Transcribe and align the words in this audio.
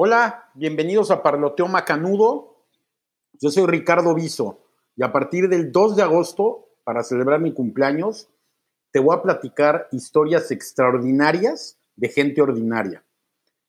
Hola, 0.00 0.48
bienvenidos 0.54 1.10
a 1.10 1.24
Parloteo 1.24 1.66
Macanudo. 1.66 2.62
Yo 3.32 3.50
soy 3.50 3.66
Ricardo 3.66 4.14
Viso 4.14 4.60
y 4.94 5.02
a 5.02 5.10
partir 5.10 5.48
del 5.48 5.72
2 5.72 5.96
de 5.96 6.04
agosto, 6.04 6.68
para 6.84 7.02
celebrar 7.02 7.40
mi 7.40 7.52
cumpleaños, 7.52 8.28
te 8.92 9.00
voy 9.00 9.16
a 9.16 9.22
platicar 9.22 9.88
historias 9.90 10.52
extraordinarias 10.52 11.80
de 11.96 12.10
gente 12.10 12.40
ordinaria. 12.40 13.02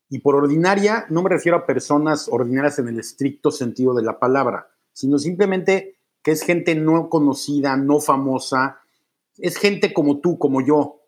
Y 0.08 0.20
por 0.20 0.36
ordinaria 0.36 1.04
no 1.08 1.24
me 1.24 1.30
refiero 1.30 1.58
a 1.58 1.66
personas 1.66 2.28
ordinarias 2.28 2.78
en 2.78 2.86
el 2.86 3.00
estricto 3.00 3.50
sentido 3.50 3.92
de 3.92 4.04
la 4.04 4.20
palabra, 4.20 4.70
sino 4.92 5.18
simplemente 5.18 5.96
que 6.22 6.30
es 6.30 6.42
gente 6.42 6.76
no 6.76 7.08
conocida, 7.08 7.76
no 7.76 7.98
famosa, 7.98 8.78
es 9.36 9.56
gente 9.56 9.92
como 9.92 10.20
tú, 10.20 10.38
como 10.38 10.60
yo, 10.60 11.00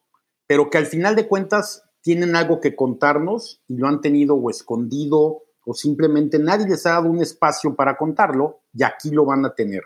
pero 0.49 0.69
que 0.69 0.79
al 0.79 0.87
final 0.87 1.15
de 1.15 1.29
cuentas 1.29 1.85
tienen 2.03 2.37
algo 2.37 2.61
que 2.61 2.77
contarnos 2.77 3.63
y 3.69 3.77
lo 3.77 3.89
han 3.89 4.01
tenido 4.01 4.35
o 4.35 4.51
escondido 4.51 5.45
o 5.65 5.75
simplemente 5.75 6.39
nadie 6.39 6.67
les 6.67 6.85
ha 6.87 6.91
dado 6.91 7.09
un 7.09 7.23
espacio 7.23 7.75
para 7.75 7.97
contarlo 7.97 8.63
y 8.75 8.83
aquí 8.83 9.11
lo 9.11 9.25
van 9.25 9.47
a 9.47 9.55
tener. 9.55 9.85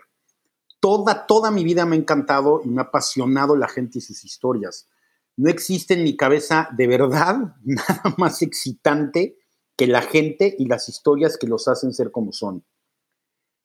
Toda, 0.79 1.25
toda 1.25 1.51
mi 1.51 1.63
vida 1.63 1.85
me 1.85 1.95
ha 1.95 1.99
encantado 1.99 2.61
y 2.63 2.69
me 2.69 2.81
ha 2.81 2.85
apasionado 2.85 3.55
la 3.55 3.67
gente 3.67 3.99
y 3.99 4.01
sus 4.01 4.25
historias. 4.25 4.89
No 5.35 5.49
existe 5.49 5.93
en 5.93 6.03
mi 6.03 6.17
cabeza 6.17 6.69
de 6.75 6.87
verdad 6.87 7.55
nada 7.63 8.15
más 8.17 8.41
excitante 8.41 9.37
que 9.77 9.85
la 9.87 10.01
gente 10.01 10.55
y 10.57 10.65
las 10.65 10.89
historias 10.89 11.37
que 11.37 11.47
los 11.47 11.67
hacen 11.67 11.93
ser 11.93 12.11
como 12.11 12.31
son. 12.31 12.65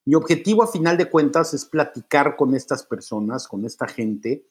Mi 0.05 0.15
objetivo 0.15 0.63
a 0.63 0.67
final 0.67 0.99
de 0.99 1.09
cuentas 1.09 1.55
es 1.55 1.65
platicar 1.65 2.37
con 2.37 2.55
estas 2.55 2.85
personas, 2.85 3.49
con 3.49 3.65
esta 3.65 3.87
gente, 3.87 4.45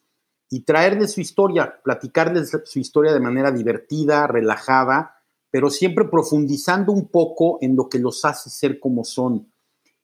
y 0.54 0.64
traerles 0.66 1.14
su 1.14 1.22
historia, 1.22 1.80
platicarles 1.82 2.52
su 2.66 2.80
historia 2.80 3.14
de 3.14 3.22
manera 3.22 3.52
divertida, 3.52 4.28
relajada, 4.28 5.16
pero 5.50 5.70
siempre 5.70 6.06
profundizando 6.06 6.92
un 6.92 7.08
poco 7.08 7.58
en 7.62 7.78
lo 7.78 7.88
que 7.88 8.00
los 8.00 8.26
hace 8.26 8.50
ser 8.50 8.78
como 8.80 9.06
son. 9.06 9.50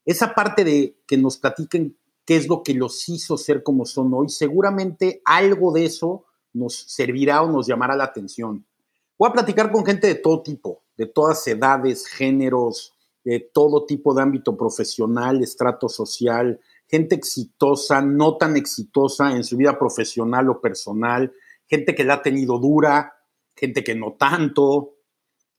Esa 0.06 0.34
parte 0.34 0.64
de 0.64 1.02
que 1.06 1.18
nos 1.18 1.38
platiquen 1.38 1.98
qué 2.26 2.38
es 2.38 2.48
lo 2.48 2.64
que 2.64 2.74
los 2.74 3.10
hizo 3.10 3.38
ser 3.38 3.62
como 3.62 3.86
son 3.86 4.14
hoy, 4.14 4.30
seguramente 4.30 5.22
algo 5.26 5.74
de 5.74 5.86
eso 5.86 6.26
nos 6.54 6.76
servirá 6.76 7.42
o 7.44 7.52
nos 7.52 7.68
llamará 7.68 7.98
la 7.98 8.06
atención. 8.06 8.66
Voy 9.20 9.30
a 9.30 9.34
platicar 9.34 9.70
con 9.70 9.86
gente 9.86 10.08
de 10.08 10.16
todo 10.16 10.44
tipo, 10.44 10.84
de 10.96 11.08
todas 11.08 11.46
edades, 11.48 12.08
géneros, 12.08 12.94
de 13.26 13.42
todo 13.54 13.86
tipo 13.86 14.14
de 14.14 14.22
ámbito 14.22 14.56
profesional, 14.56 15.44
estrato 15.44 15.90
social, 15.90 16.58
gente 16.88 17.16
exitosa, 17.16 18.02
no 18.02 18.38
tan 18.38 18.56
exitosa 18.56 19.32
en 19.32 19.44
su 19.44 19.58
vida 19.58 19.78
profesional 19.78 20.50
o 20.50 20.62
personal, 20.62 21.34
gente 21.68 21.94
que 21.94 22.04
la 22.04 22.16
ha 22.16 22.22
tenido 22.22 22.60
dura, 22.60 23.14
gente 23.56 23.84
que 23.84 23.96
no 23.96 24.14
tanto. 24.14 24.96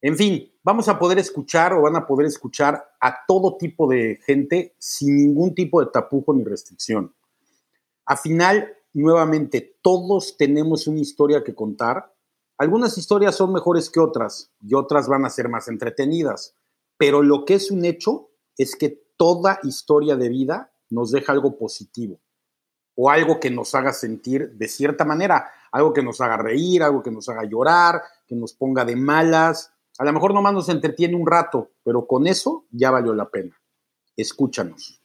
En 0.01 0.17
fin, 0.17 0.51
vamos 0.63 0.89
a 0.89 0.99
poder 0.99 1.19
escuchar 1.19 1.75
o 1.75 1.83
van 1.83 1.97
a 1.97 2.07
poder 2.07 2.27
escuchar 2.27 2.83
a 3.01 3.27
todo 3.27 3.57
tipo 3.57 3.89
de 3.89 4.19
gente 4.25 4.75
sin 4.79 5.17
ningún 5.17 5.55
tipo 5.55 5.81
de 5.81 5.91
tapujo 5.91 6.33
ni 6.33 6.45
restricción. 6.45 7.15
A 8.07 8.17
final, 8.17 8.75
nuevamente, 8.95 9.77
todos 9.83 10.37
tenemos 10.37 10.87
una 10.87 11.01
historia 11.01 11.45
que 11.45 11.55
contar. 11.55 12.15
Algunas 12.57 12.97
historias 12.97 13.37
son 13.37 13.53
mejores 13.53 13.91
que 13.91 14.01
otras 14.01 14.51
y 14.63 14.75
otras 14.75 15.09
van 15.09 15.25
a 15.25 15.31
ser 15.31 15.49
más 15.49 15.69
entretenidas, 15.69 16.55
pero 16.97 17.23
lo 17.23 17.45
que 17.45 17.55
es 17.55 17.71
un 17.71 17.85
hecho 17.85 18.31
es 18.57 18.77
que 18.77 19.05
toda 19.17 19.61
historia 19.63 20.17
de 20.17 20.29
vida 20.29 20.73
nos 20.91 21.11
deja 21.11 21.33
algo 21.33 21.57
positivo 21.57 22.21
o 23.01 23.11
algo 23.11 23.39
que 23.39 23.51
nos 23.51 23.75
haga 23.77 23.93
sentir 23.93 24.51
de 24.55 24.67
cierta 24.67 25.05
manera, 25.05 25.49
algo 25.71 25.93
que 25.93 26.03
nos 26.03 26.21
haga 26.21 26.37
reír, 26.37 26.83
algo 26.83 27.01
que 27.01 27.13
nos 27.13 27.29
haga 27.29 27.45
llorar, 27.45 28.03
que 28.27 28.35
nos 28.35 28.53
ponga 28.55 28.85
de 28.85 28.97
malas. 28.97 29.73
A 29.99 30.05
lo 30.05 30.13
mejor 30.13 30.35
nomás 30.35 30.53
nos 30.53 30.69
entretiene 30.69 31.15
un 31.15 31.27
rato, 31.27 31.71
pero 31.85 32.09
con 32.09 32.27
eso 32.27 32.67
ya 32.73 32.91
valió 32.91 33.15
la 33.15 33.31
pena. 33.31 33.57
Escúchanos. 34.17 35.01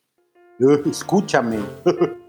Escúchame. 0.86 1.60